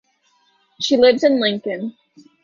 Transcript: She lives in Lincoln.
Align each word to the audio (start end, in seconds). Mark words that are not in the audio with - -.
She 0.79 0.97
lives 0.97 1.23
in 1.23 1.39
Lincoln. 1.39 1.95